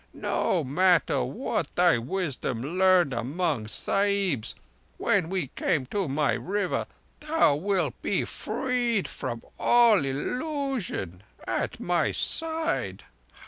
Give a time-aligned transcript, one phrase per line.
[0.15, 4.55] No matter what thy wisdom learned among Sahibs,
[4.97, 6.87] when we come to my River
[7.19, 13.03] thou wilt be freed from all illusion—at my side.